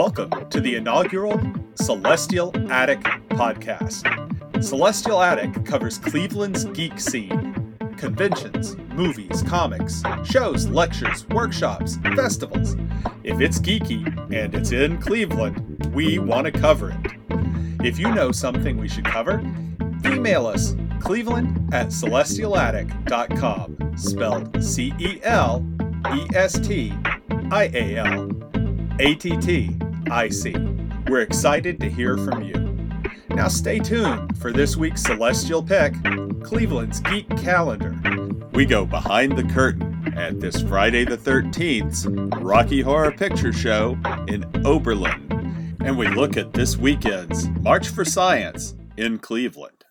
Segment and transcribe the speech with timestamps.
[0.00, 1.38] Welcome to the inaugural
[1.74, 4.64] Celestial Attic podcast.
[4.64, 12.76] Celestial Attic covers Cleveland's geek scene conventions, movies, comics, shows, lectures, workshops, festivals.
[13.24, 17.12] If it's geeky and it's in Cleveland, we want to cover it.
[17.84, 19.40] If you know something we should cover,
[20.06, 25.62] email us cleveland at celestialattic.com, spelled C E L
[26.14, 26.94] E S T
[27.50, 28.30] I A L
[28.98, 29.76] A T T
[30.10, 30.54] I C.
[31.08, 32.54] We're excited to hear from you.
[33.30, 35.94] Now stay tuned for this week's Celestial Pick
[36.42, 37.96] Cleveland's Geek Calendar.
[38.52, 42.06] We go behind the curtain at this Friday the 13th's
[42.42, 43.96] Rocky Horror Picture Show
[44.26, 45.76] in Oberlin.
[45.84, 49.84] And we look at this weekend's March for Science in Cleveland.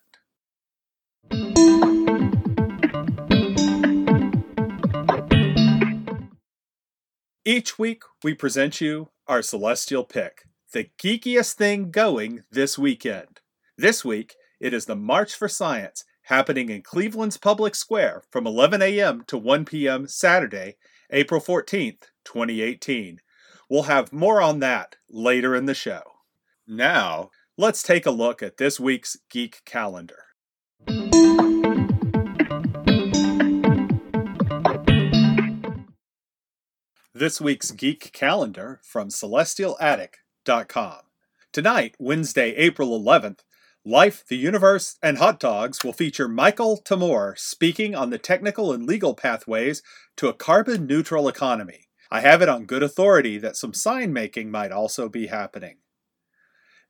[7.44, 10.42] Each week, we present you our celestial pick,
[10.74, 13.40] the geekiest thing going this weekend.
[13.78, 18.82] This week, it is the March for Science happening in Cleveland's Public Square from 11
[18.82, 19.24] a.m.
[19.26, 20.06] to 1 p.m.
[20.06, 20.76] Saturday,
[21.10, 23.20] April 14th, 2018.
[23.70, 26.02] We'll have more on that later in the show.
[26.68, 30.24] Now, let's take a look at this week's geek calendar.
[37.20, 40.98] This week's geek calendar from celestialattic.com.
[41.52, 43.40] Tonight, Wednesday, April 11th,
[43.84, 48.86] Life, the Universe, and Hot Dogs will feature Michael Tamor speaking on the technical and
[48.86, 49.82] legal pathways
[50.16, 51.88] to a carbon neutral economy.
[52.10, 55.76] I have it on good authority that some sign making might also be happening.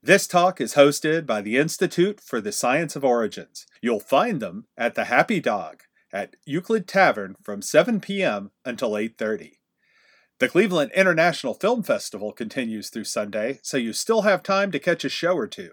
[0.01, 3.67] This talk is hosted by the Institute for the Science of Origins.
[3.83, 8.53] You'll find them at the Happy Dog at Euclid Tavern from 7 p.m.
[8.65, 9.55] until 8:30.
[10.41, 15.05] The Cleveland International Film Festival continues through Sunday, so you still have time to catch
[15.05, 15.73] a show or two.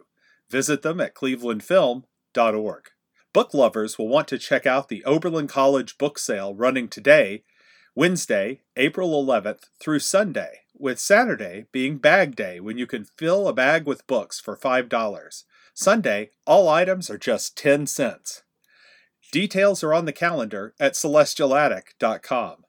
[0.49, 2.89] Visit them at clevelandfilm.org.
[3.31, 7.43] Book lovers will want to check out the Oberlin College book sale running today,
[7.95, 13.53] Wednesday, April 11th through Sunday, with Saturday being Bag Day when you can fill a
[13.53, 15.43] bag with books for $5.
[15.73, 18.43] Sunday, all items are just 10 cents.
[19.31, 22.65] Details are on the calendar at celestialattic.com.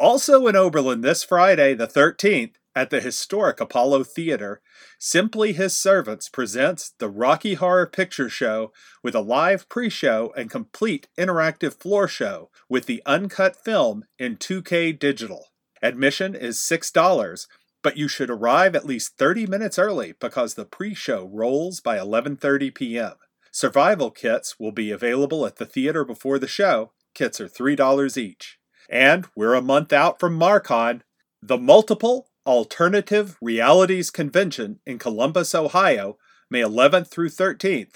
[0.00, 4.62] Also in Oberlin this Friday, the 13th, at the historic Apollo Theater,
[4.98, 8.72] Simply His Servants presents the Rocky Horror Picture Show
[9.02, 14.38] with a live pre show and complete interactive floor show with the uncut film in
[14.38, 15.48] 2K digital.
[15.82, 17.46] Admission is $6,
[17.82, 22.74] but you should arrive at least 30 minutes early because the pre-show rolls by 11:30
[22.74, 23.16] p.m.
[23.52, 26.92] Survival kits will be available at the theater before the show.
[27.12, 28.59] Kits are $3 each.
[28.90, 31.02] And we're a month out from Marcon,
[31.40, 36.18] the multiple alternative realities convention in Columbus, Ohio,
[36.50, 37.94] May 11th through 13th.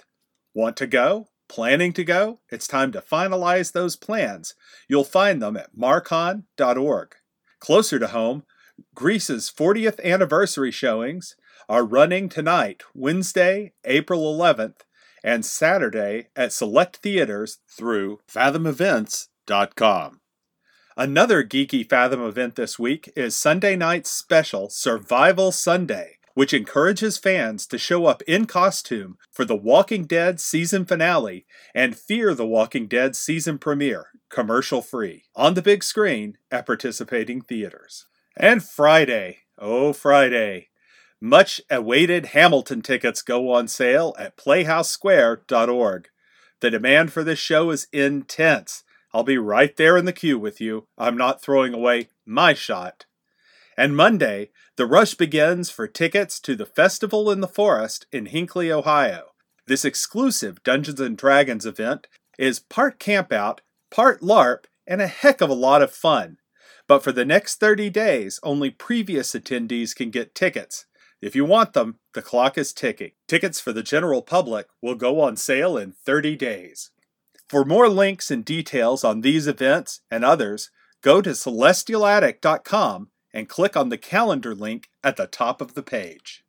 [0.55, 1.27] Want to go?
[1.49, 2.38] Planning to go?
[2.49, 4.55] It's time to finalize those plans.
[4.88, 7.15] You'll find them at marcon.org.
[7.59, 8.44] Closer to home,
[8.94, 11.34] Grease's 40th anniversary showings
[11.69, 14.82] are running tonight, Wednesday, April 11th,
[15.25, 20.21] and Saturday at select theaters through fathomevents.com.
[20.97, 27.66] Another geeky Fathom event this week is Sunday night's special Survival Sunday, which encourages fans
[27.66, 32.87] to show up in costume for The Walking Dead season finale and Fear the Walking
[32.87, 38.06] Dead season premiere, commercial free, on the big screen at participating theaters.
[38.37, 40.69] And Friday, oh Friday,
[41.21, 46.09] much awaited Hamilton tickets go on sale at playhousesquare.org.
[46.61, 48.84] The demand for this show is intense.
[49.14, 50.88] I'll be right there in the queue with you.
[50.98, 53.06] I'm not throwing away my shot.
[53.78, 58.72] And Monday, the rush begins for tickets to the Festival in the Forest in Hinckley,
[58.72, 59.26] Ohio.
[59.69, 62.08] This exclusive Dungeons and Dragons event
[62.41, 66.38] is part campout, part LARP, and a heck of a lot of fun.
[66.88, 70.87] But for the next 30 days, only previous attendees can get tickets.
[71.22, 73.12] If you want them, the clock is ticking.
[73.28, 76.90] Tickets for the general public will go on sale in 30 days.
[77.46, 80.70] For more links and details on these events and others,
[81.02, 86.43] go to celestialattic.com and click on the calendar link at the top of the page.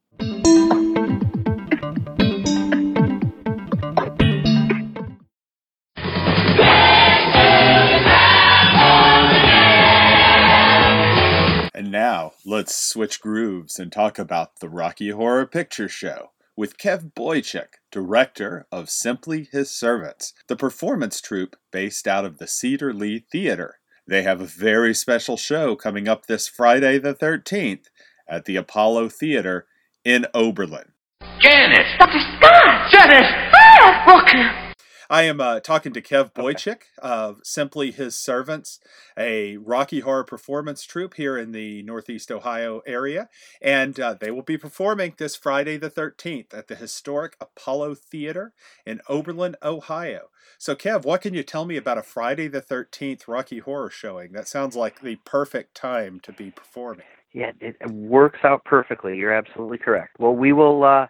[11.73, 17.13] And now, let's switch grooves and talk about the Rocky Horror Picture Show with Kev
[17.13, 23.25] Boychuk, director of Simply His Servants, the performance troupe based out of the Cedar Lee
[23.31, 23.79] Theater.
[24.07, 27.85] They have a very special show coming up this Friday the 13th
[28.27, 29.65] at the Apollo Theater
[30.03, 30.91] in Oberlin.
[31.39, 31.87] Janice!
[31.99, 32.19] Dr.
[32.37, 32.91] Scott!
[32.91, 33.31] Janice!
[33.53, 34.03] Ah!
[34.07, 34.64] Look here!
[35.09, 38.79] I am uh, talking to Kev Boychuk of Simply His Servants,
[39.17, 43.29] a Rocky Horror performance troupe here in the Northeast Ohio area.
[43.61, 48.53] And uh, they will be performing this Friday the 13th at the historic Apollo Theater
[48.85, 50.29] in Oberlin, Ohio.
[50.57, 54.31] So, Kev, what can you tell me about a Friday the 13th Rocky Horror showing?
[54.31, 57.05] That sounds like the perfect time to be performing.
[57.31, 59.17] Yeah, it, it works out perfectly.
[59.17, 60.15] You're absolutely correct.
[60.19, 60.83] Well, we will.
[60.83, 61.07] Uh,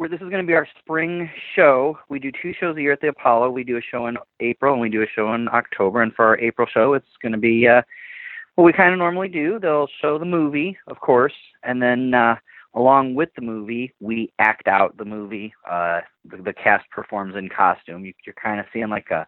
[0.00, 1.98] where this is going to be our spring show.
[2.08, 3.50] We do two shows a year at the Apollo.
[3.50, 6.00] We do a show in April and we do a show in October.
[6.00, 7.82] And for our April show, it's going to be uh,
[8.54, 9.58] what we kind of normally do.
[9.58, 12.36] They'll show the movie, of course, and then uh,
[12.72, 15.52] along with the movie, we act out the movie.
[15.70, 18.06] Uh, the, the cast performs in costume.
[18.06, 19.26] You, you're kind of seeing like a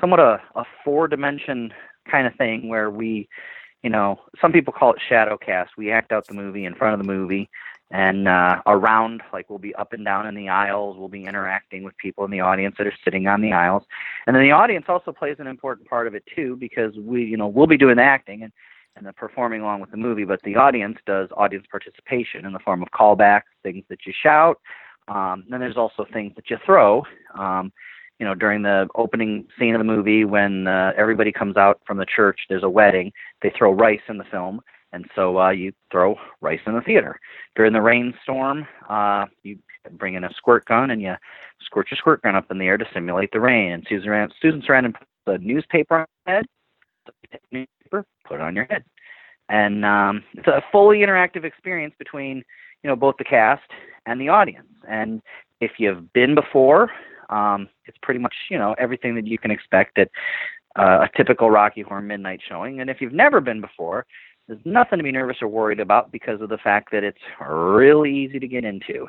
[0.00, 1.72] somewhat a, a four dimension
[2.10, 3.28] kind of thing where we,
[3.84, 5.70] you know, some people call it shadow cast.
[5.78, 7.48] We act out the movie in front of the movie
[7.92, 10.96] and uh, around like we'll be up and down in the aisles.
[10.98, 13.84] We'll be interacting with people in the audience that are sitting on the aisles.
[14.26, 17.36] And then the audience also plays an important part of it too because we you
[17.36, 18.52] know we'll be doing the acting and
[18.96, 22.58] and the performing along with the movie but the audience does audience participation in the
[22.58, 24.58] form of callbacks things that you shout.
[25.08, 27.02] Um, then there's also things that you throw.
[27.38, 27.72] Um,
[28.18, 31.98] you know during the opening scene of the movie when uh, everybody comes out from
[31.98, 33.12] the church there's a wedding
[33.42, 34.60] they throw rice in the film
[34.92, 37.18] and so uh, you throw rice in the theater.
[37.56, 39.58] During the rainstorm, uh, you
[39.92, 41.14] bring in a squirt gun and you
[41.60, 43.72] squirt your squirt gun up in the air to simulate the rain.
[43.72, 48.66] And Susan, Ran- Susan Sarandon puts a newspaper on your head, put it on your
[48.66, 48.84] head.
[49.48, 52.44] And um, it's a fully interactive experience between
[52.82, 53.62] you know both the cast
[54.06, 54.68] and the audience.
[54.88, 55.20] And
[55.60, 56.90] if you've been before,
[57.28, 60.08] um, it's pretty much you know everything that you can expect at
[60.78, 62.80] uh, a typical Rocky Horror midnight showing.
[62.80, 64.06] And if you've never been before,
[64.48, 68.14] there's nothing to be nervous or worried about because of the fact that it's really
[68.14, 69.06] easy to get into.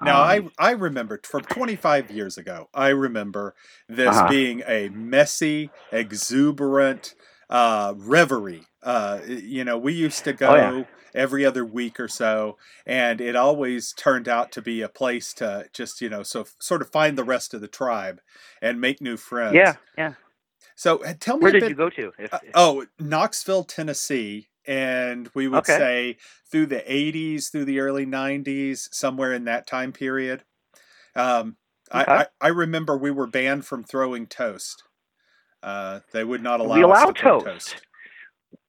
[0.00, 2.68] Now, Um, I I remember from 25 years ago.
[2.74, 3.54] I remember
[3.88, 4.22] this Uh-huh.
[4.22, 7.14] being a messy, exuberant
[7.50, 8.68] uh, reverie.
[8.82, 10.72] Uh, you know, we used to go Oh, yeah.
[11.14, 15.68] every other week or so, and it always turned out to be a place to
[15.72, 18.20] just you know, so sort of find the rest of the tribe
[18.60, 19.52] and make new friends.
[19.52, 20.14] yeah, yeah.
[20.76, 21.68] So uh, tell me Where did bit.
[21.68, 22.12] you go to?
[22.18, 24.48] If, Uh, oh, Knoxville, Tennessee.
[24.66, 25.66] And we would Okay.
[25.66, 26.18] say
[26.50, 30.44] through the 80s, through the early 90s, somewhere in that time period.
[31.16, 31.56] Um,
[31.92, 32.18] I, Okay.
[32.22, 34.84] I, I remember we were banned from throwing toast.
[35.62, 37.82] Uh, they would not allow we us allow to throw toast.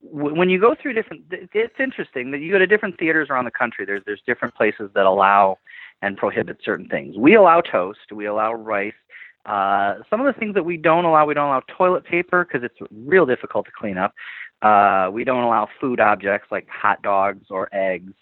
[0.02, 3.52] When you go through different, it's interesting that you go to different theaters around the
[3.52, 3.86] country.
[3.86, 5.60] There's there's different places that allow
[6.02, 7.18] and prohibit certain things.
[7.18, 8.00] We allow toast.
[8.14, 8.94] We allow rice.
[9.46, 12.64] Uh, some of the things that we don't allow, we don't allow toilet paper because
[12.64, 14.14] it's real difficult to clean up.
[14.62, 18.14] Uh, we don't allow food objects like hot dogs or eggs.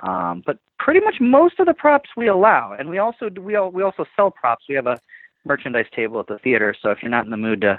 [0.00, 3.70] Um, but pretty much most of the props we allow, and we also we al-
[3.70, 4.64] we also sell props.
[4.68, 4.98] We have a
[5.44, 7.78] merchandise table at the theater, so if you're not in the mood to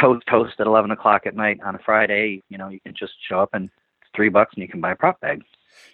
[0.00, 3.12] toast toast at 11 o'clock at night on a Friday, you know you can just
[3.28, 3.64] show up and
[4.00, 5.42] it's three bucks and you can buy a prop bag.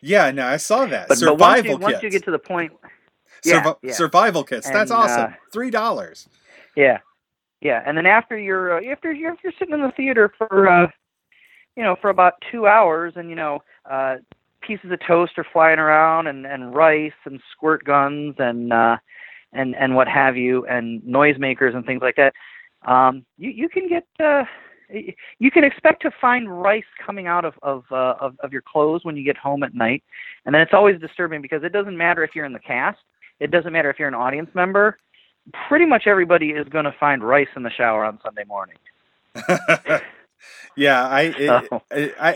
[0.00, 1.08] Yeah, no, I saw that.
[1.08, 2.72] But, but once, Survival you, once you get to the point,
[3.44, 3.92] yeah, Survi- yeah.
[3.92, 4.68] Survival kits.
[4.68, 5.32] That's awesome.
[5.32, 6.28] uh, Three dollars.
[6.76, 6.98] Yeah,
[7.60, 10.86] yeah, and then after you're uh, after you're sitting in the theater for uh,
[11.76, 14.16] you know for about two hours, and you know uh,
[14.60, 18.96] pieces of toast are flying around, and and rice and squirt guns and uh,
[19.52, 22.32] and and what have you, and noisemakers and things like that.
[22.86, 24.44] Um, you you can get uh,
[25.38, 29.04] you can expect to find rice coming out of of, uh, of of your clothes
[29.04, 30.02] when you get home at night,
[30.46, 32.98] and then it's always disturbing because it doesn't matter if you're in the cast,
[33.40, 34.98] it doesn't matter if you're an audience member
[35.68, 38.76] pretty much everybody is going to find rice in the shower on Sunday morning.
[40.76, 42.32] yeah, I, it, So- I, I,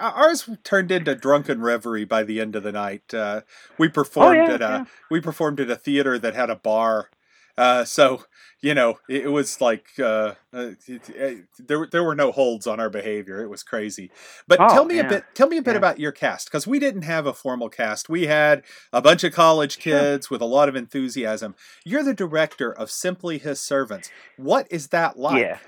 [0.00, 3.12] I, ours turned into drunken reverie by the end of the night.
[3.14, 3.42] Uh,
[3.78, 4.84] we performed Oh, yeah, at a, yeah.
[5.10, 7.10] we performed at a theater that had a bar.
[7.58, 8.24] Uh, so
[8.60, 12.66] you know, it, it was like uh, uh, it, it, there there were no holds
[12.66, 13.40] on our behavior.
[13.42, 14.10] It was crazy.
[14.48, 15.24] But Oh, tell me a bit.
[15.34, 15.78] Tell me a bit Yeah.
[15.78, 18.08] about your cast because we didn't have a formal cast.
[18.08, 19.92] We had a bunch of college Sure.
[20.00, 21.54] kids with a lot of enthusiasm.
[21.84, 24.10] You're the director of Simply His Servants.
[24.36, 25.40] What is that like?
[25.40, 25.58] Yeah.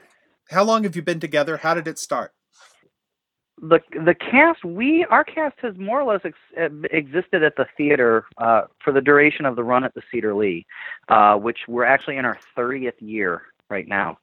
[0.50, 1.58] How long have you been together?
[1.58, 2.32] How did it start?
[3.62, 7.66] The the cast we our cast has more or less ex- uh, existed at the
[7.76, 10.66] theater uh, for the duration of the run at the Cedar Lee,
[11.08, 14.18] uh, which we're actually in our 30th year right now.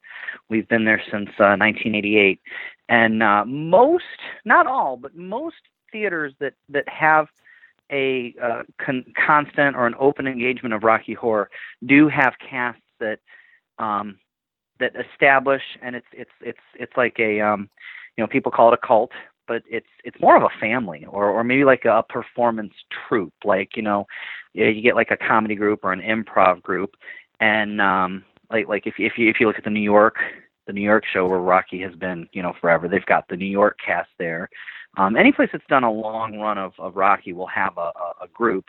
[0.50, 2.40] We've been there since uh, 1988,
[2.90, 4.04] and uh, most,
[4.44, 5.56] not all, but most
[5.92, 7.28] theaters that that have
[7.92, 11.50] a uh, con- constant or an open engagement of Rocky Horror
[11.86, 13.20] do have casts that
[13.80, 14.20] um,
[14.80, 17.70] that establish, and it's it's it's it's like a um,
[18.18, 19.12] you know people call it a cult.
[19.48, 22.74] but it's it's more of a family or or maybe like a performance
[23.08, 23.34] troupe.
[23.46, 24.06] Like you know,
[24.54, 26.96] you get like a comedy group or an improv group,
[27.40, 30.18] and um, like like if if you if you look at the New York
[30.68, 32.88] the New York show where Rocky has been, you know, forever.
[32.88, 34.50] They've got the New York cast there.
[34.98, 38.28] Um, any place that's done a long run of, of Rocky will have a, a,
[38.34, 38.66] group,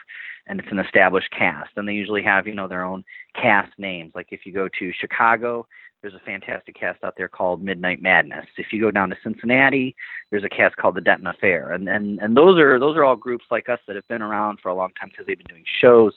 [0.47, 1.71] and it's an established cast.
[1.77, 3.03] And they usually have, you know, their own
[3.35, 4.13] cast names.
[4.15, 5.67] Like if you go to Chicago,
[6.03, 8.47] there's a fantastic cast out there called Midnight Madness.
[8.57, 9.97] If you go down to Cincinnati,
[10.31, 13.17] there's a cast called the Denton Affair, and and and those are those are all
[13.17, 15.65] groups like us that have been around for a long time because they've been doing
[15.81, 16.13] shows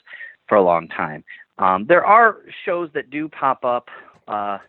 [0.48, 1.24] for a long time.
[1.58, 3.88] Um, there are shows that do pop up.
[4.28, 4.60] Uh,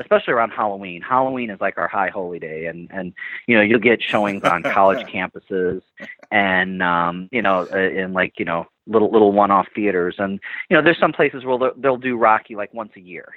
[0.00, 1.02] especially around Halloween.
[1.02, 3.12] Halloween is like our high holy day, and and
[3.46, 5.82] you know you'll get showings on college campuses,
[6.30, 10.76] and um, you know uh, in like you know little little one-off theaters, and you
[10.76, 13.28] know there's some places where they'll, they'll do Rocky like once a year,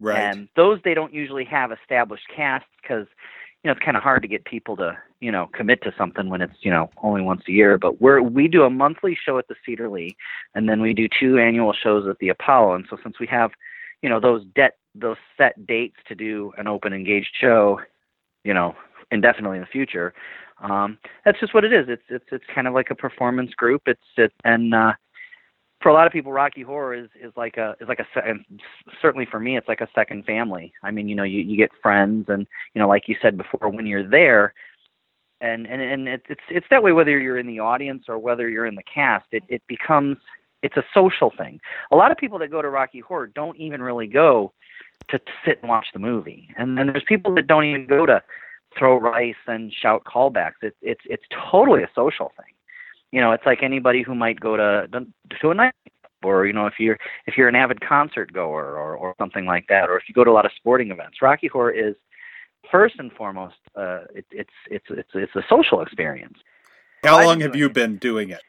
[0.00, 0.18] Right.
[0.18, 3.06] and those they don't usually have established casts because
[3.62, 6.28] you know it's kind of hard to get people to you know commit to something
[6.28, 7.78] when it's you know only once a year.
[7.78, 10.16] But we're we do a monthly show at the Cedar Lee,
[10.54, 12.74] and then we do two annual shows at the Apollo.
[12.74, 13.52] And so since we have
[14.04, 17.80] you know those debt those set dates to do an open engaged show,
[18.44, 18.76] you know
[19.10, 20.12] indefinitely in the future.
[20.62, 21.86] Um, that's just what it is.
[21.88, 23.80] It's it's it's kind of like a performance group.
[23.86, 24.92] It's it and uh,
[25.80, 28.34] for a lot of people, Rocky Horror is is like a is like a
[29.00, 30.74] certainly for me, it's like a second family.
[30.82, 33.70] I mean, you know, you you get friends, and you know, like you said before,
[33.70, 34.52] when you're there,
[35.40, 38.50] and and and it's it's it's that way whether you're in the audience or whether
[38.50, 39.24] you're in the cast.
[39.32, 40.18] It it becomes
[40.64, 41.60] it's a social thing.
[41.92, 44.52] A lot of people that go to Rocky Horror don't even really go
[45.08, 48.22] to sit and watch the movie, and then there's people that don't even go to
[48.76, 50.62] throw rice and shout callbacks.
[50.62, 52.54] It's it's it's totally a social thing
[53.14, 54.88] you know, it's like anybody who might go to
[55.40, 55.74] to a night
[56.24, 59.66] or you know if you're if you're an avid concert goer or or something like
[59.68, 61.94] that or if you go to a lot of sporting events rocky horror is
[62.72, 66.38] first and foremost uh it, it's it's it's it's a social experience
[67.04, 68.40] How long have you been doing it?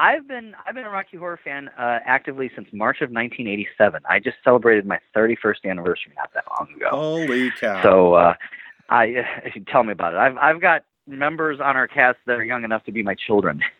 [0.00, 4.18] I've been i've been a rocky horror fan uh actively since march of 1987 i
[4.18, 6.88] just celebrated my 31st anniversary not that long ago.
[6.90, 7.82] Holy cow!
[7.82, 8.34] so uh
[8.88, 9.24] i
[9.68, 10.16] tell me about it.
[10.16, 13.60] I've i've got members on our cast that are young enough to be my children.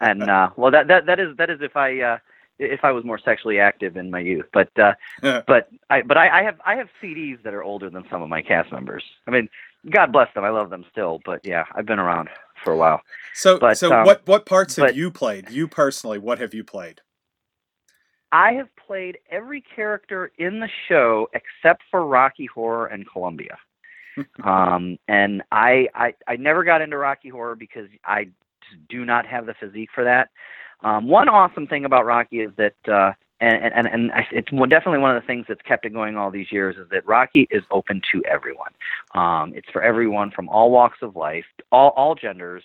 [0.00, 2.18] And uh well that that that is that is if i uh
[2.58, 4.46] if i was more sexually active in my youth.
[4.52, 4.94] But uh
[5.46, 8.28] but i but i i have i have cds that are older than some of
[8.28, 9.04] my cast members.
[9.26, 9.48] I mean
[9.90, 12.28] god bless them i love them still but yeah i've been around
[12.62, 13.00] for a while
[13.34, 15.50] so, but, so um, what what parts have you played?
[15.50, 17.00] You personally, what have you played?
[18.30, 23.56] i have played every character in the show except for rocky horror and columbia
[24.44, 28.28] um and I, I i never got into rocky horror because i
[28.88, 30.30] do not have the physique for that
[30.82, 33.12] um one awesome thing about rocky is that uh
[33.42, 36.30] and and and I- it's definitely one of the things that's kept it going all
[36.30, 38.72] these years is that Rocky is open to everyone.
[39.14, 42.62] Um, it's for everyone from all walks of life, all all genders,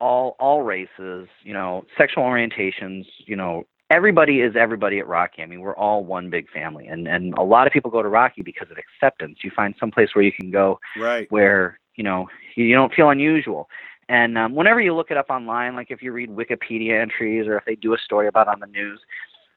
[0.00, 5.42] all all races, you know, sexual orientations, you know, everybody is everybody at Rocky.
[5.42, 8.08] I mean, we're all one big family, and and a lot of people go to
[8.08, 9.38] Rocky because of acceptance.
[9.42, 11.30] You find some place where you can go Right.
[11.30, 13.68] where you know you, you don't feel unusual.
[14.08, 17.56] And um, whenever you look it up online, like if you read Wikipedia entries or
[17.56, 19.00] if they do a story about it on the news,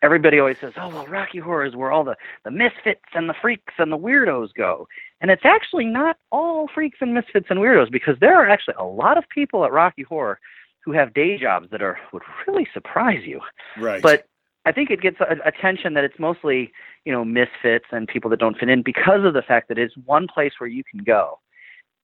[0.03, 3.33] everybody always says, "Oh, well, Rocky Horror is where all the the misfits and the
[3.41, 4.88] freaks and the weirdos go."
[5.22, 8.86] And it's actually not all freaks and misfits and weirdos because there are actually a
[8.86, 10.39] lot of people at Rocky Horror
[10.83, 13.39] who have day jobs that are would really surprise you.
[13.79, 14.03] Right.
[14.03, 14.27] But
[14.65, 16.72] I think it gets attention that it's mostly,
[17.05, 19.95] you know, misfits and people that don't fit in because of the fact that it's
[20.05, 21.39] one place where you can go,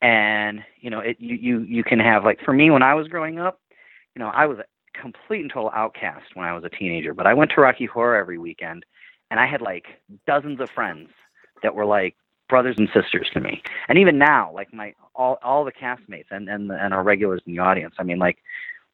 [0.01, 3.07] and you know, it you you you can have like for me when I was
[3.07, 3.59] growing up,
[4.15, 4.57] you know, I was
[4.99, 8.15] complete and total outcast when I was a teenager, but I went to Rocky Horror
[8.15, 8.85] every weekend,
[9.31, 9.85] and I had like
[10.27, 11.09] dozens of friends
[11.63, 12.15] that were like
[12.47, 16.49] brothers and sisters to me, and even now, like my all all the castmates and
[16.49, 17.95] and and our regulars in the audience.
[17.99, 18.37] I mean, like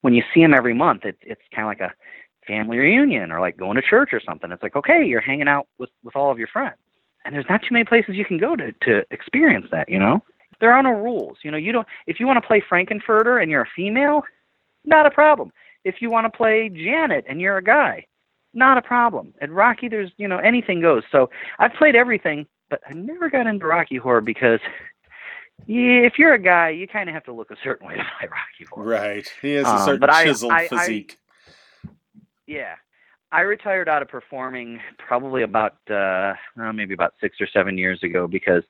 [0.01, 1.93] when you see them every month, it's it's kind of like a
[2.47, 4.51] family reunion or like going to church or something.
[4.51, 6.77] It's like, okay, you're hanging out with, with all of your friends.
[7.23, 10.23] And there's not too many places you can go to, to experience that, you know?
[10.61, 11.39] There are no rules.
[11.43, 14.23] You know, you don't if you want to play Frank-N-Furter and you're a female,
[14.85, 15.51] not a problem.
[15.85, 18.05] If you want to play Janet and you're a guy,
[18.53, 19.33] not a problem.
[19.39, 21.03] At Rocky there's, you know, anything goes.
[21.11, 24.59] So I've played everything, but I never got into Rocky horror because
[25.67, 28.03] yeah, if you're a guy, you kind of have to look a certain way to
[28.19, 28.87] play Rocky horror.
[28.87, 29.31] right.
[29.41, 31.17] He has a Um, certain but chiseled I- I- physique.
[32.47, 32.75] Yeah.
[33.31, 36.33] I retired out of performing probably about uh
[36.73, 38.63] maybe about 6 or 7 years ago because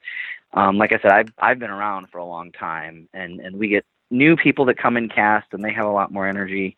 [0.54, 3.68] um like I said I've I've been around for a long time and and we
[3.68, 6.78] get new people that come in cast and they have a lot more energy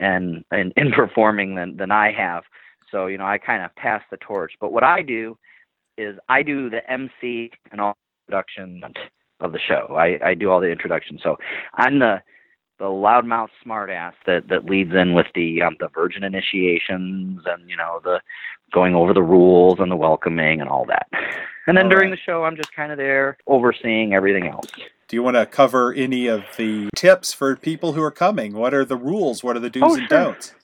[0.00, 2.44] and and in performing than than I have.
[2.90, 4.52] So, you know, I kind of pass the torch.
[4.60, 5.36] But what I do
[5.98, 8.82] is I do the MC and all production
[9.40, 9.96] of the show.
[9.98, 11.18] I, I do all the introduction.
[11.22, 11.36] So
[11.74, 12.22] I'm the
[12.78, 17.76] the loudmouth smartass that that leads in with the um, the virgin initiations and you
[17.76, 18.20] know the
[18.72, 21.06] going over the rules and the welcoming and all that.
[21.66, 22.16] And then All during right.
[22.16, 24.66] the show, I'm just kind of there overseeing everything else.
[25.08, 28.54] Do you want to cover any of the tips for people who are coming?
[28.54, 29.44] What are the rules?
[29.44, 30.18] What are the do's Oh, and sure.
[30.24, 30.54] don'ts?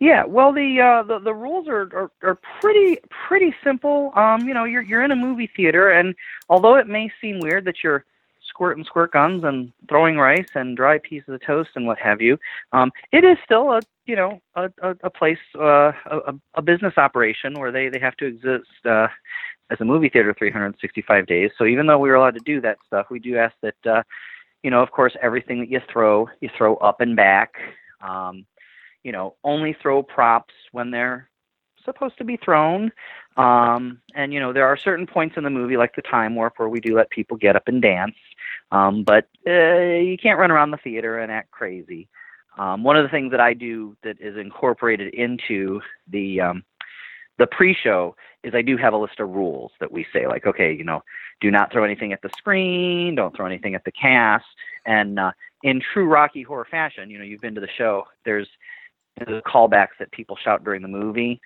[0.00, 4.12] Yeah, well, the uh, the the rules are, are are pretty pretty simple.
[4.16, 6.14] Um, you know, you're you're in a movie theater, and
[6.48, 8.04] although it may seem weird that you're
[8.48, 12.36] squirting squirt guns and throwing rice and dry pieces of toast and what have you,
[12.72, 16.94] um, it is still a you know a a, a place uh, a a business
[16.96, 18.66] operation where they they have to exist.
[18.84, 19.06] Uh,
[19.72, 21.50] as a movie theater 365 days.
[21.56, 24.02] So even though we were allowed to do that stuff, we do ask that, uh,
[24.62, 27.54] you know, of course, everything that you throw, you throw up and back.
[28.00, 28.46] Um,
[29.02, 31.28] you know, only throw props when they're
[31.84, 32.92] supposed to be thrown.
[33.36, 36.58] Um, and you know, there are certain points in the movie, like the time warp,
[36.58, 38.14] where we do let people get up and dance.
[38.70, 42.08] Um, but uh, you can't run around the theater and act crazy.
[42.58, 46.64] Um, one of the things that I do that is incorporated into the um,
[47.38, 50.72] the pre-show is I do have a list of rules that we say, like, okay,
[50.72, 51.02] you know,
[51.40, 54.44] do not throw anything at the screen, don't throw anything at the cast,
[54.84, 58.04] and uh, in true Rocky Horror fashion, you know, you've been to the show.
[58.24, 58.48] There's
[59.18, 61.40] the callbacks that people shout during the movie.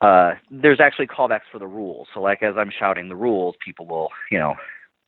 [0.00, 2.08] Uh, there's actually callbacks for the rules.
[2.12, 4.54] So, like as I'm shouting the rules, people will, you know,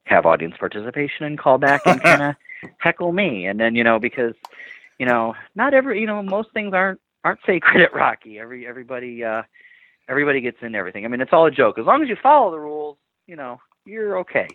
[0.05, 2.37] have audience participation and call back and kind of
[2.79, 3.47] heckle me.
[3.47, 4.35] And then, you know, because,
[4.99, 8.39] you know, not every, you know, most things aren't aren't sacred at Rocky.
[8.39, 9.43] Every everybody uh,
[10.09, 11.05] everybody gets into everything.
[11.05, 11.79] I mean, it's all a joke.
[11.79, 12.97] As long as you follow the rules,
[13.27, 14.49] you know, you're okay.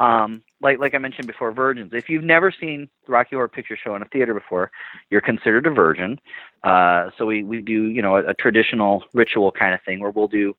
[0.00, 1.92] Um, like like I mentioned before, virgins.
[1.92, 4.70] If you've never seen the Rocky Horror Picture Show in a theater before,
[5.10, 6.18] you're considered a virgin.
[6.64, 10.10] Uh, so we we do you know a, a traditional ritual kind of thing where
[10.10, 10.54] we'll do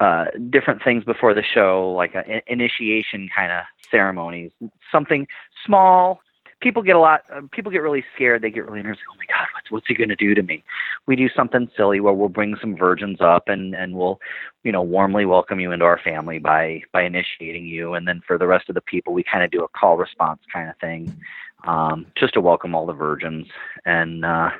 [0.00, 4.52] uh, different things before the show, like a, in- initiation kind of ceremonies,
[4.92, 5.26] something
[5.66, 6.20] small.
[6.60, 7.22] People get a lot.
[7.32, 8.42] Uh, people get really scared.
[8.42, 8.98] They get really nervous.
[9.10, 10.64] Oh my God, what's what's he going to do to me?
[11.06, 14.20] We do something silly where we'll bring some virgins up and and we'll,
[14.64, 18.38] you know, warmly welcome you into our family by by initiating you, and then for
[18.38, 21.16] the rest of the people, we kind of do a call response kind of thing,
[21.64, 23.46] um, just to welcome all the virgins.
[23.84, 24.50] And uh,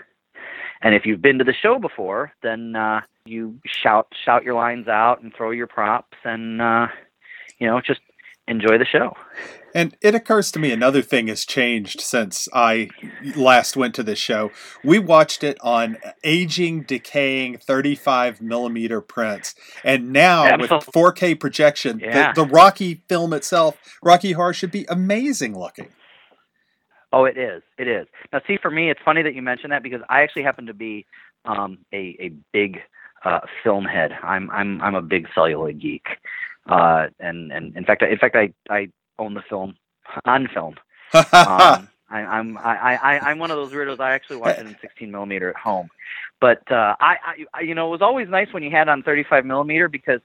[0.83, 4.88] and if you've been to the show before, then uh, you shout shout your lines
[4.88, 6.87] out and throw your props and uh,
[7.59, 8.01] you know just
[8.48, 9.14] enjoy the show.
[9.74, 12.88] And it occurs to me another thing has changed since I
[13.37, 14.50] last went to this show.
[14.82, 19.54] We watched it on aging, decaying 35 millimeter prints.
[19.84, 22.32] And now with 4K projection, Yeah.
[22.32, 25.88] the, the Rocky film itself, Rocky Horror, should be amazing looking.
[27.12, 27.62] Oh, it is.
[27.78, 28.06] It is.
[28.32, 30.74] Now, see, for me, it's funny that you mentioned that because I actually happen to
[30.74, 31.06] be
[31.44, 32.80] um, a a big
[33.24, 34.12] uh, film head.
[34.22, 36.06] I'm I'm I'm a big celluloid geek,
[36.68, 39.76] uh, and and in fact, I, in fact, I I own the film
[40.24, 40.76] on film.
[41.14, 44.00] Um, I, I'm I, I I'm one of those weirdos.
[44.00, 45.90] I actually watch it in 16 millimeter at home,
[46.40, 47.16] but uh, I,
[47.52, 50.20] I you know it was always nice when you had it on 35 millimeter because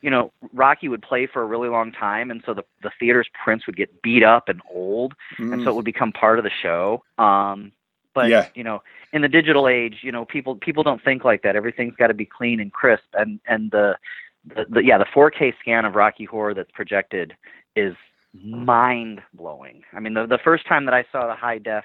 [0.00, 3.28] you know Rocky would play for a really long time, and so the the theater's
[3.44, 5.14] prints would get beat up and old
[5.52, 7.02] and so it would become part of the show.
[7.18, 7.70] Um,
[8.14, 8.30] but Mm.
[8.30, 8.48] Yeah.
[8.56, 8.82] you know,
[9.12, 11.54] in the digital age, you know, people people don't think like that.
[11.54, 13.96] Everything's got to be clean and crisp, and and the,
[14.46, 17.34] the the yeah the 4K scan of Rocky Horror that's projected
[17.76, 17.94] is
[18.34, 19.82] mind blowing.
[19.92, 21.84] I mean, the the first time that I saw the high def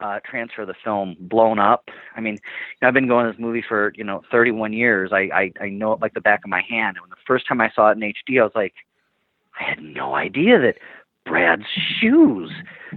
[0.00, 1.88] uh, transfer of the film blown up.
[2.16, 2.40] I mean, you
[2.82, 5.10] know, I've been going to this movie for you know 31 years.
[5.12, 6.96] I, I I know it like the back of my hand.
[6.96, 8.74] And when the first time I saw it in HD, I was like,
[9.58, 10.76] I had no idea that
[11.26, 11.64] Brad's
[12.00, 12.50] shoes.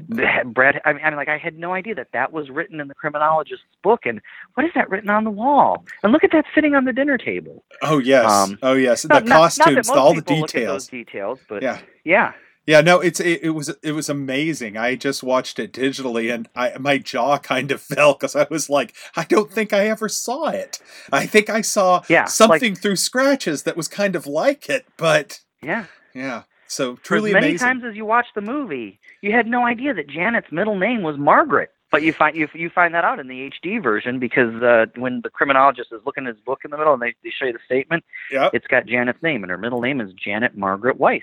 [0.10, 2.88] Brad, I mean, I mean, like I had no idea that that was written in
[2.88, 4.02] the criminologist's book.
[4.06, 4.22] And
[4.56, 5.86] what is that written on the wall?
[6.02, 7.64] And look at that sitting on the dinner table.
[7.82, 8.30] oh, yes.
[8.32, 9.04] um, oh, yes.
[9.04, 10.88] The Not- not- not costumes, most all the people look at those details.
[10.88, 11.80] details, but Yeah.
[12.04, 12.32] yeah.
[12.66, 14.78] Yeah, no, it's it, it was it was amazing.
[14.78, 18.70] I just watched it digitally, and I my jaw kind of fell because I was
[18.70, 20.80] like, I don't think I ever saw it.
[21.12, 24.86] I think I saw Yeah, like- something through scratches that was kind of like it,
[24.96, 25.88] but Yeah.
[26.16, 26.44] yeah.
[26.68, 27.58] So For as many amazing.
[27.60, 31.18] times as you watch the movie, you had no idea that Janet's middle name was
[31.18, 31.72] Margaret.
[31.92, 35.22] But you find you, you find that out in the HD version because uh, when
[35.22, 37.54] the criminologist is looking at his book in the middle and they, they show you
[37.54, 38.56] the statement, Yep.
[38.56, 41.22] it's got Janet's name and her middle name is Janet Margaret Weiss.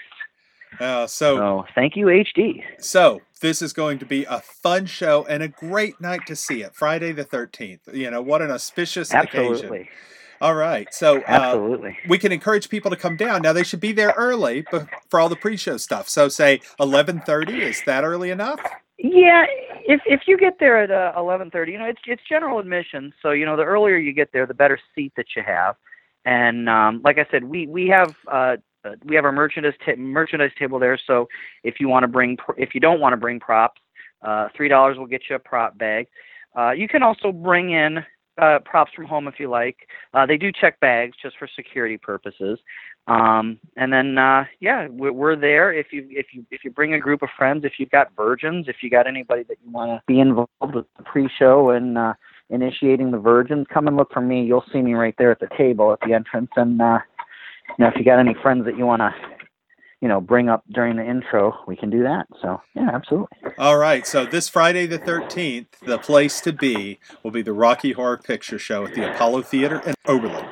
[0.78, 2.62] Uh, so So thank you HD.
[2.78, 6.62] so this is going to be a fun show and a great night to see
[6.62, 6.72] it.
[6.76, 7.80] Friday the thirteenth.
[7.92, 9.88] You know what an auspicious occasion.
[10.40, 10.92] All right.
[10.94, 11.98] So uh, absolutely.
[12.08, 13.42] we can encourage people to come down.
[13.42, 16.08] Now they should be there early but for all the pre-show stuff.
[16.08, 18.60] So say 11:30 is that early enough?
[19.02, 19.46] Yeah,
[19.86, 23.14] if if you get there at uh, eleven thirty, you know it's it's general admission,
[23.22, 25.76] so you know the earlier you get there, the better seat that you have.
[26.26, 29.96] And um, like I said, we we have uh, uh, we have our merchandise ta-
[29.96, 30.98] merchandise table there.
[31.06, 31.28] So
[31.64, 33.80] if you want to bring, pr- if you don't want to bring props,
[34.22, 36.06] uh, three dollars will get you a prop bag.
[36.54, 38.04] Uh, you can also bring in
[38.38, 39.88] uh, props from home if you like.
[40.14, 42.58] Uh, they do check bags just for security purposes.
[43.06, 46.94] Um, and then uh, yeah, we're, we're there if you if you if you bring
[46.94, 49.90] a group of friends, if you've got virgins, if you got anybody that you want
[49.90, 52.14] to be involved with the pre-show and uh,
[52.50, 54.44] initiating the virgins, come and look for me.
[54.44, 56.50] You'll see me right there at the table at the entrance.
[56.56, 56.98] And uh,
[57.78, 59.14] you know, if you got any friends that you want to
[60.00, 62.26] you know, bring up during the intro, we can do that.
[62.40, 63.36] So, yeah, absolutely.
[63.58, 64.06] All right.
[64.06, 68.58] So, this Friday the 13th, the place to be will be the Rocky Horror Picture
[68.58, 70.46] Show at the Apollo Theater in Oberlin.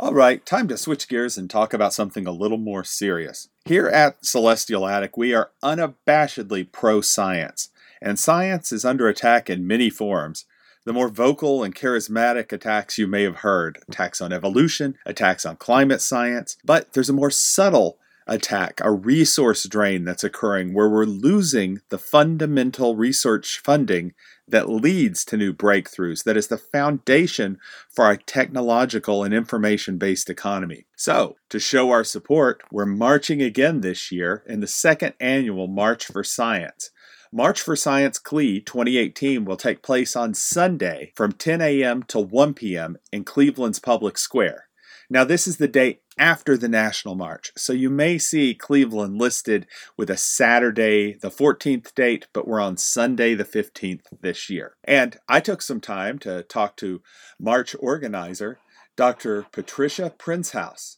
[0.00, 3.48] All right, time to switch gears and talk about something a little more serious.
[3.64, 9.66] Here at Celestial Attic, we are unabashedly pro science, and science is under attack in
[9.66, 10.46] many forms.
[10.88, 15.56] The more vocal and charismatic attacks you may have heard attacks on evolution, attacks on
[15.56, 21.04] climate science, but there's a more subtle attack, a resource drain that's occurring where we're
[21.04, 24.14] losing the fundamental research funding
[24.48, 27.58] that leads to new breakthroughs, that is the foundation
[27.90, 30.86] for our technological and information based economy.
[30.96, 36.06] So, to show our support, we're marching again this year in the second annual March
[36.06, 36.92] for Science.
[37.32, 42.02] March for Science CLE 2018 will take place on Sunday from 10 a.m.
[42.04, 42.96] to 1 p.m.
[43.12, 44.68] in Cleveland's Public Square.
[45.10, 49.66] Now, this is the day after the National March, so you may see Cleveland listed
[49.96, 54.76] with a Saturday, the 14th date, but we're on Sunday, the 15th this year.
[54.84, 57.02] And I took some time to talk to
[57.38, 58.58] March organizer,
[58.96, 59.46] Dr.
[59.52, 60.96] Patricia Princehouse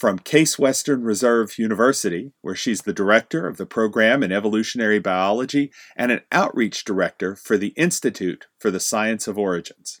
[0.00, 5.70] from Case Western Reserve University, where she's the director of the program in evolutionary biology
[5.94, 10.00] and an outreach director for the Institute for the Science of Origins.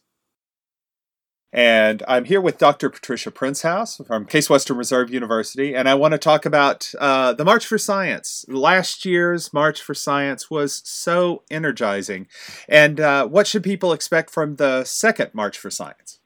[1.52, 2.88] And I'm here with Dr.
[2.88, 7.44] Patricia Princehouse from Case Western Reserve University, and I want to talk about uh, the
[7.44, 8.46] March for Science.
[8.48, 12.26] Last year's March for Science was so energizing.
[12.70, 16.19] And uh, what should people expect from the second March for Science?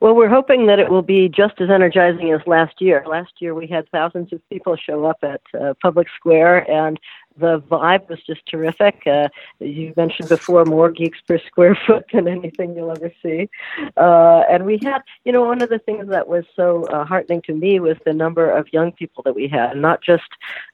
[0.00, 3.04] Well, we're hoping that it will be just as energizing as last year.
[3.06, 6.98] Last year, we had thousands of people show up at uh, Public Square, and
[7.36, 9.02] the vibe was just terrific.
[9.06, 13.48] Uh, you mentioned before, more geeks per square foot than anything you'll ever see.
[13.96, 17.42] Uh, and we had, you know, one of the things that was so uh, heartening
[17.42, 20.28] to me was the number of young people that we had, not just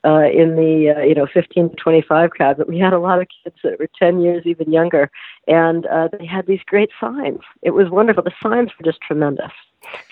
[0.05, 3.21] uh, in the, uh, you know, 15 to 25 crowd, but we had a lot
[3.21, 5.11] of kids that were 10 years even younger.
[5.47, 7.41] And uh, they had these great signs.
[7.63, 8.23] It was wonderful.
[8.23, 9.53] The signs were just tremendous.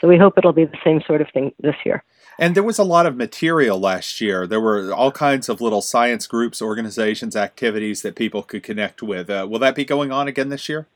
[0.00, 2.02] So we hope it'll be the same sort of thing this year.
[2.38, 4.46] And there was a lot of material last year.
[4.46, 9.30] There were all kinds of little science groups, organizations, activities that people could connect with.
[9.30, 10.86] Uh, will that be going on again this year?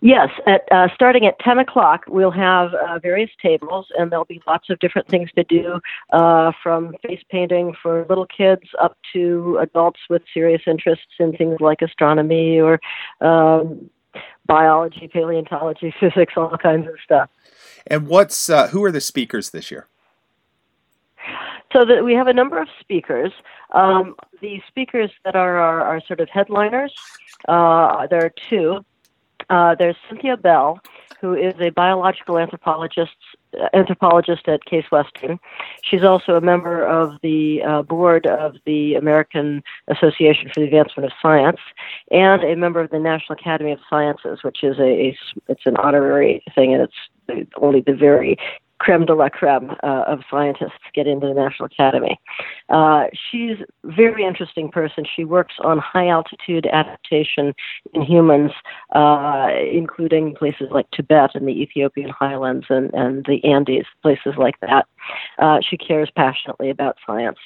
[0.00, 4.40] Yes, at uh, starting at 10 o'clock, we'll have uh, various tables, and there'll be
[4.46, 5.80] lots of different things to do,
[6.12, 11.58] uh, from face painting for little kids up to adults with serious interests in things
[11.60, 12.80] like astronomy or
[13.20, 13.90] um,
[14.46, 17.28] biology, paleontology, physics, all kinds of stuff.
[17.86, 19.88] And what's uh, who are the speakers this year?
[21.72, 23.32] So that we have a number of speakers.
[23.70, 26.94] Um, the speakers that are our, our sort of headliners,
[27.48, 28.84] uh, there are two.
[29.48, 30.78] Uh, there's Cynthia Beall,
[31.20, 33.16] who is a biological anthropologist
[33.74, 35.38] anthropologist at Case Western.
[35.82, 41.06] She's also a member of the uh, board of the American Association for the Advancement
[41.06, 41.60] of Science
[42.10, 45.76] and a member of the National Academy of Sciences, which is a, a it's an
[45.76, 46.82] honorary thing, and
[47.28, 48.36] it's only the very
[48.82, 52.18] creme de la creme uh, of scientists get into the National Academy.
[52.68, 55.04] Uh, she's a very interesting person.
[55.14, 57.54] She works on high altitude adaptation
[57.94, 58.50] in humans,
[58.92, 64.58] uh, including places like Tibet and the Ethiopian highlands and, and the Andes, places like
[64.60, 64.86] that.
[65.38, 67.38] Uh, she cares passionately about science.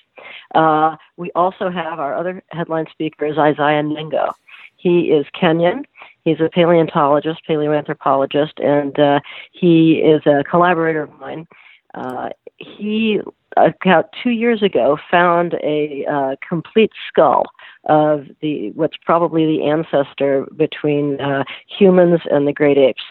[0.55, 4.33] Uh, we also have our other headline speaker is Isaiah Nengo.
[4.77, 5.85] He is Kenyan.
[6.27, 9.21] He's a paleontologist, paleoanthropologist, and uh,
[9.53, 11.47] he is a collaborator of mine.
[11.95, 13.21] Uh, he,
[13.57, 17.45] about two years ago, found a uh, complete skull
[17.89, 21.45] of the what's probably the ancestor between uh,
[21.79, 23.05] humans and the great apes.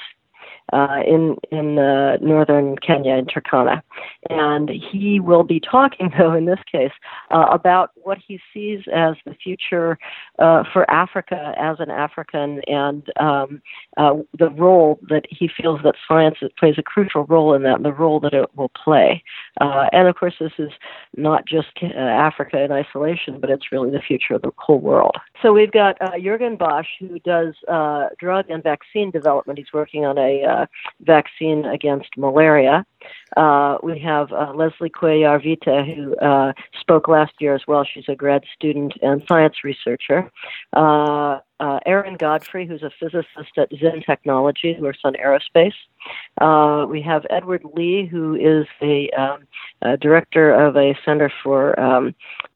[0.73, 3.81] Uh, in in uh, northern Kenya in Turkana,
[4.29, 6.91] and he will be talking though in this case
[7.31, 9.97] uh, about what he sees as the future
[10.39, 13.61] uh, for Africa as an African and um,
[13.97, 17.85] uh, the role that he feels that science plays a crucial role in that, and
[17.85, 19.23] the role that it will play.
[19.61, 20.71] Uh, and of course, this is
[21.15, 25.15] not just Africa in isolation, but it's really the future of the whole world.
[25.41, 27.53] So we've got Jürgen Bosch, who does
[28.19, 29.59] drug and vaccine development.
[29.59, 30.65] He's working on a uh,
[31.01, 32.85] vaccine against malaria.
[33.37, 37.85] Uh, we have uh, Leslie Cuellar Vita, who uh, spoke last year as well.
[37.85, 40.31] She's a grad student and science researcher.
[40.73, 45.73] Uh, uh, Erin Godfrey, who's a physicist at ZIN Technology, works on aerospace.
[46.41, 52.13] Uh, we have Edward Lee, who is a, um, director of a Center for um,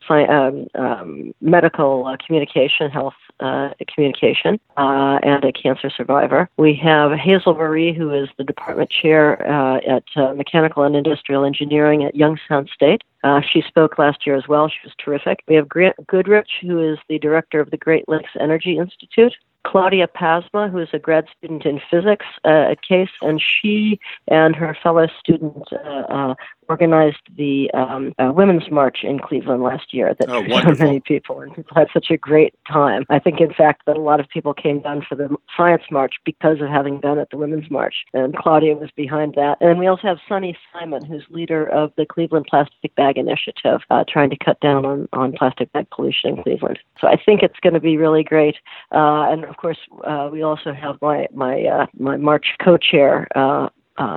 [0.07, 6.49] sci- um, um Medical uh, Communication, Health uh, Communication, uh, and a cancer survivor.
[6.57, 10.03] We have Hazel Marie, who is the department chair at
[10.35, 13.03] Mechanical and Industrial Engineering at Youngstown State.
[13.23, 14.69] Uh, she spoke last year as well.
[14.69, 15.43] She was terrific.
[15.47, 19.33] We have Grant Goodrich, who is the director of the Great Lakes Energy Institute.
[19.65, 24.55] Claudia Pasma, who is a grad student in physics uh, at Case, and she and
[24.55, 26.35] her fellow student uh, uh,
[26.69, 31.41] organized the um, uh, Women's March in Cleveland last year that oh, so many people
[31.41, 33.05] and people had such a great time.
[33.09, 36.15] I think, in fact, that a lot of people came down for the Science March
[36.23, 39.57] because of having been at the Women's March, and Claudia was behind that.
[39.59, 44.03] And we also have Sunny Simon, who's leader of the Cleveland Plastic Bag Initiative, uh,
[44.07, 46.77] trying to cut down on, on plastic bag pollution in Cleveland.
[47.01, 48.57] So I think it's going to be really great.
[48.91, 53.69] Uh, and of course, uh, we also have my my uh, my March co-chair, uh,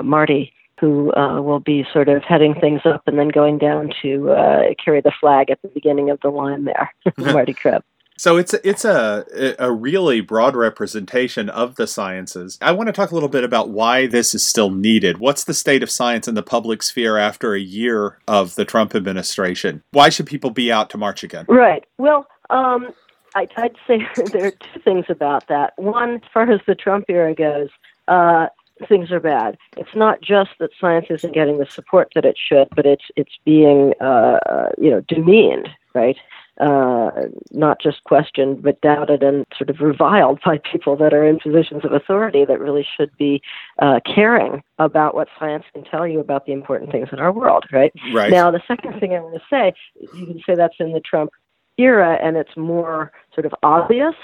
[0.02, 4.32] Marty who uh, will be sort of heading things up and then going down to
[4.32, 7.84] uh, carry the flag at the beginning of the line there, Marty Krebs.
[8.18, 9.24] So it's a, it's a
[9.58, 12.58] a really broad representation of the sciences.
[12.60, 15.18] I want to talk a little bit about why this is still needed.
[15.18, 18.94] What's the state of science in the public sphere after a year of the Trump
[18.94, 19.82] administration?
[19.92, 21.46] Why should people be out to march again?
[21.48, 21.84] Right.
[21.98, 22.92] Well, um,
[23.34, 25.72] I, would say there are two things about that.
[25.76, 27.70] One, as far as the Trump era goes,
[28.08, 28.48] uh,
[28.86, 29.56] things are bad.
[29.76, 33.38] It's not just that science isn't getting the support that it should, but it's it's
[33.44, 36.16] being uh, you know demeaned, right?
[36.60, 37.10] Uh,
[37.50, 41.82] not just questioned, but doubted and sort of reviled by people that are in positions
[41.82, 43.40] of authority that really should be
[43.78, 47.64] uh, caring about what science can tell you about the important things in our world,
[47.72, 47.90] right?
[48.12, 48.30] Right.
[48.30, 49.72] Now, the second thing I want to say,
[50.14, 51.30] you can say that's in the Trump
[51.78, 54.14] era, and it's more sort of obvious.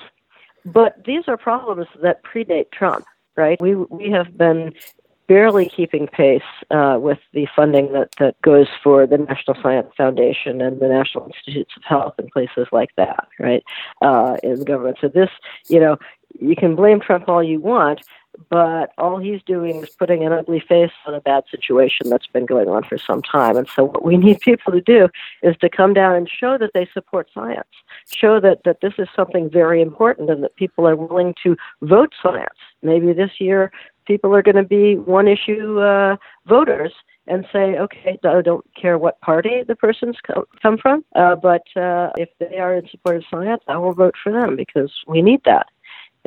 [0.67, 3.07] But these are problems that predate Trump
[3.39, 3.61] right?
[3.63, 4.75] We we have been
[5.29, 10.63] barely keeping pace uh, with the funding that, that goes for the National Science Foundation
[10.63, 13.63] and the National Institutes of Health and places like that, right,
[14.01, 14.97] uh, in the government.
[15.01, 15.29] So this,
[15.69, 15.99] you know,
[16.41, 18.01] you can blame Trump all you want,
[18.51, 22.47] but all he's doing is putting an ugly face on a bad situation that's been
[22.47, 23.57] going on for some time.
[23.57, 25.09] And so, what we need people to do
[25.43, 27.69] is to come down and show that they support science,
[28.11, 32.15] show that, that this is something very important and that people are willing to vote
[32.23, 32.59] science.
[32.83, 33.73] Maybe this year,
[34.07, 36.93] people are going to be one issue uh, voters
[37.27, 40.17] and say, okay, I don't care what party the person's
[40.63, 44.15] come from, uh, but uh, if they are in support of science, I will vote
[44.23, 45.67] for them because we need that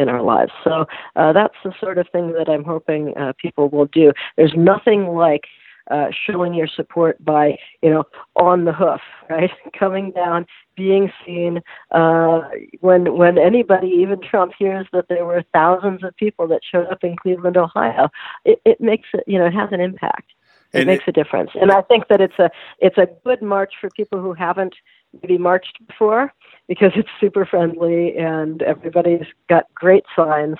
[0.02, 0.52] in our lives.
[0.64, 0.86] So
[1.16, 4.12] uh, that's the sort of thing that I'm hoping uh, people will do.
[4.36, 5.46] There's nothing like
[5.90, 8.04] uh, showing your support by, you know,
[8.36, 9.52] on the hoof, right?
[9.78, 11.62] Coming down, being seen.
[11.92, 12.42] Uh,
[12.80, 17.04] when when anybody, even Trump, hears that there were thousands of people that showed up
[17.04, 18.10] in Cleveland, Ohio,
[18.46, 20.32] it, it makes it, you know, it has an impact.
[20.74, 23.42] It and makes it, a difference, and I think that it's a it's a good
[23.42, 24.74] march for people who haven't
[25.22, 26.34] maybe marched before
[26.68, 30.58] because it's super friendly and everybody's got great signs.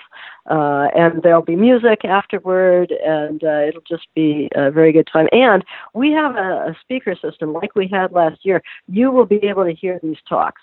[0.50, 5.28] Uh, and there'll be music afterward, and uh, it'll just be a very good time.
[5.30, 8.60] And we have a, a, speaker system like we had last year.
[8.88, 10.62] You will be able to hear these talks,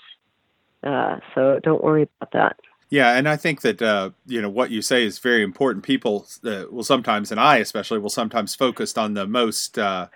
[0.84, 2.58] uh, so don't worry about that.
[2.89, 5.86] Yeah, and I think that uh, you know what you say is very important.
[5.86, 10.08] People uh, will sometimes, and I especially, will sometimes focus on the most uh,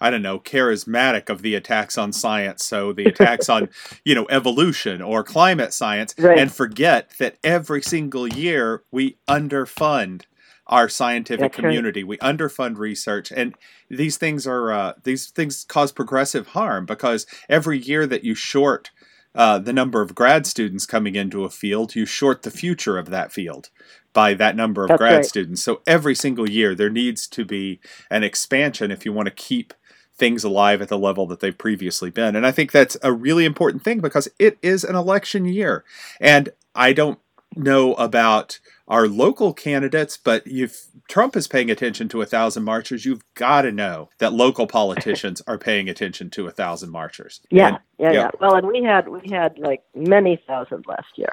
[0.00, 2.64] I don't know, charismatic of the attacks on science.
[2.64, 3.68] So the attacks on,
[4.04, 6.38] you know, evolution or climate science, right.
[6.38, 10.22] and forget that every single year we underfund
[10.66, 12.02] our scientific That's community.
[12.02, 12.08] Right.
[12.08, 13.54] We underfund research, and
[13.90, 18.90] these things are uh, these things cause progressive harm because every year that you short
[19.34, 23.10] uh, the number of grad students coming into a field, you short the future of
[23.10, 23.70] that field
[24.12, 25.24] by that number of That's grad right.
[25.24, 25.62] students.
[25.62, 29.72] So every single year there needs to be an expansion if you want to keep
[30.20, 32.36] things alive at the level that they've previously been.
[32.36, 35.82] And I think that's a really important thing because it is an election year.
[36.20, 37.18] And I don't
[37.56, 43.04] know about our local candidates, but if Trump is paying attention to a thousand marchers,
[43.04, 47.40] you've got to know that local politicians are paying attention to a thousand marchers.
[47.50, 48.20] Yeah, And- yeah, yeah.
[48.20, 48.30] yeah.
[48.40, 51.32] Well, and we had we had like many thousand last year.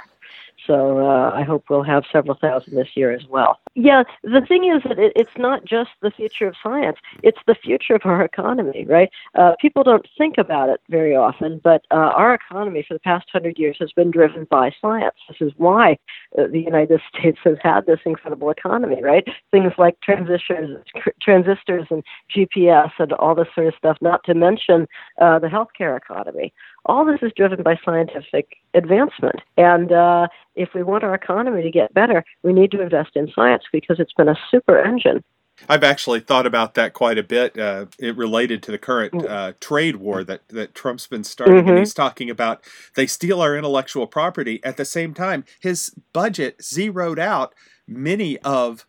[0.68, 3.60] So uh, I hope we'll have several thousand this year as well.
[3.74, 7.56] Yeah, the thing is that it, it's not just the future of science; it's the
[7.56, 9.10] future of our economy, right?
[9.34, 13.28] Uh, people don't think about it very often, but uh, our economy for the past
[13.32, 15.16] hundred years has been driven by science.
[15.30, 15.98] This is why
[16.38, 19.26] uh, the United States has had this incredible economy, right?
[19.52, 22.04] Things like transistors, tr- transistors, and
[22.36, 23.98] GPS, and all this sort of stuff.
[24.02, 24.88] Not to mention
[25.22, 26.54] uh, the healthcare economy
[26.88, 29.36] all this is driven by scientific advancement.
[29.58, 33.30] And uh, if we want our economy to get better, we need to invest in
[33.36, 35.24] science because it's been a super engine.
[35.68, 37.58] I've actually thought about that quite a bit.
[37.58, 39.30] Uh, it related to the current Mm.
[39.30, 41.80] uh, trade war that, that Trump's been starting, and Mhm.
[41.80, 42.64] he's talking about
[42.96, 44.60] they steal our intellectual property.
[44.64, 47.56] At the same time, his budget zeroed out
[47.88, 48.86] many of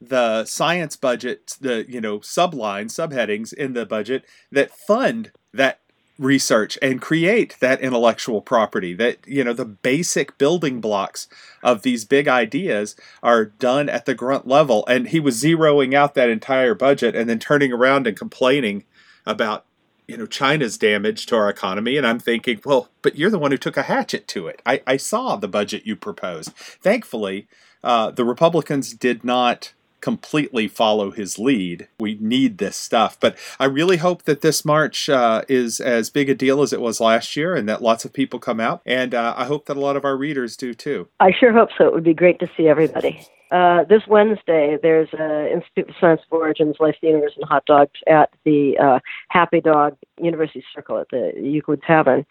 [0.00, 5.80] the science budget, the you know sublines, subheadings in the budget that fund that
[6.18, 11.26] research and create that intellectual property that you know the basic building blocks
[11.62, 14.84] of these big ideas are done at the grunt level.
[14.86, 18.84] And he was zeroing out that entire budget and then turning around and complaining
[19.26, 19.64] about
[20.06, 21.96] you know china's damage to our economy.
[21.96, 24.60] And i'm thinking well but you're the one who took a hatchet to it.
[24.66, 26.52] I, I saw the budget you proposed.
[26.52, 27.48] Thankfully
[27.82, 33.64] uh, the republicans did not completely follow his lead we need this stuff but i
[33.64, 37.36] really hope that this march uh, is as big a deal as it was last
[37.36, 39.96] year and that lots of people come out and uh, i hope that a lot
[39.96, 41.86] of our readers do too I sure hope so.
[41.86, 43.26] It would be great to see everybody.
[43.52, 47.64] Uh, this Wednesday, there's uh, Institute for Science of Origins, Life, the Universe, and Hot
[47.66, 52.24] Dogs at the uh, Happy Dog University Circle at the Euclid Tavern.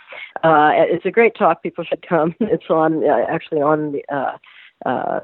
[0.43, 1.63] Uh, it's a great talk.
[1.63, 2.35] People should come.
[2.41, 4.37] It's on uh, actually on the uh,
[4.85, 5.19] uh,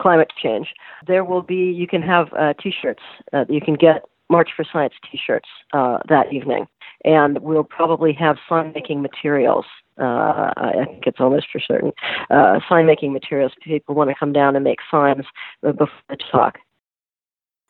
[0.00, 0.68] climate change.
[1.06, 1.72] There will be.
[1.72, 3.02] You can have uh, T-shirts.
[3.32, 6.66] Uh, you can get March for Science T-shirts uh, that evening,
[7.04, 9.66] and we'll probably have sign making materials.
[10.00, 11.92] Uh, I think it's almost for certain
[12.30, 13.52] uh, sign making materials.
[13.62, 15.26] People want to come down and make signs
[15.66, 16.58] uh, before the talk.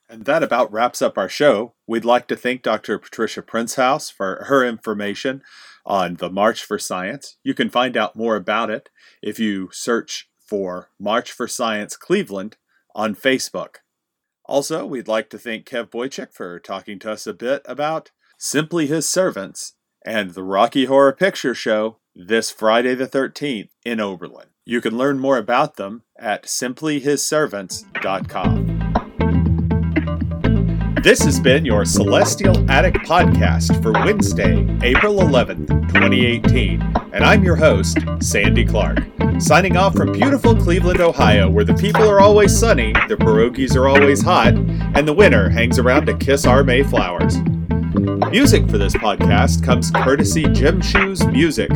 [0.08, 1.74] And that about wraps up our show.
[1.86, 2.98] We'd like to thank Dr.
[2.98, 5.42] Patricia Princehouse for her information
[5.86, 7.36] on the March for Science.
[7.44, 8.90] You can find out more about it
[9.22, 12.58] if you search for March for Science Cleveland
[12.94, 13.76] on Facebook.
[14.44, 18.88] Also, we'd like to thank Kev Boychuk for talking to us a bit about Simply
[18.88, 24.48] His Servants and the Rocky Horror Picture Show this Friday the 13th in Oberlin.
[24.64, 28.69] You can learn more about them at simplyhisservants.com.
[31.02, 36.82] This has been your Celestial Attic podcast for Wednesday, April 11th, 2018.
[37.14, 38.98] And I'm your host, Sandy Clark.
[39.38, 43.88] Signing off from beautiful Cleveland, Ohio, where the people are always sunny, the pierogies are
[43.88, 47.38] always hot, and the winter hangs around to kiss our Mayflowers.
[48.30, 51.70] Music for this podcast comes courtesy Jim Shoes Music,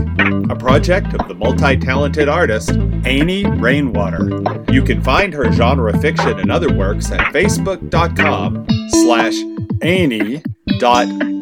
[0.48, 4.30] a project of the multi talented artist Ainy Rainwater.
[4.72, 9.34] You can find her genre fiction and other works at facebook.com slash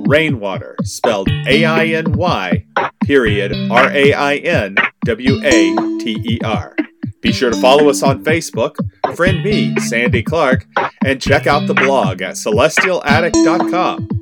[0.08, 2.64] Rainwater, spelled A I N Y
[3.04, 6.74] period R A I N W A T E R.
[7.20, 8.76] Be sure to follow us on Facebook,
[9.14, 10.66] friend me, Sandy Clark,
[11.04, 14.21] and check out the blog at celestialattic.com.